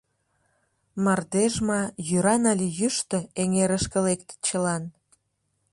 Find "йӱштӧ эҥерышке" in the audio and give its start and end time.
2.79-3.99